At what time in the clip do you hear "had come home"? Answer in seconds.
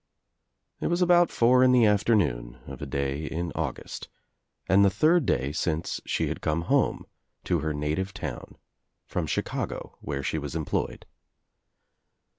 6.27-7.05